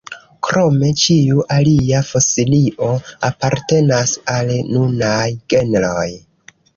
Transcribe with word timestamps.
Krome 0.45 0.87
ĉiu 1.01 1.41
alia 1.57 1.99
fosilio 2.07 2.87
apartenas 3.29 4.15
al 4.37 4.49
nunaj 4.71 5.27
genroj. 5.55 6.09